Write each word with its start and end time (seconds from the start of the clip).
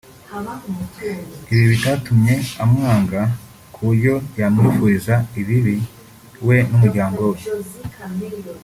ibi 1.51 1.65
bitatumye 1.71 2.35
amwanga 2.63 3.21
kuburyo 3.73 4.13
yamwifuriza 4.39 5.13
ibibi 5.39 5.75
we 6.47 6.57
n’umuryango 6.69 7.21
we 7.31 7.39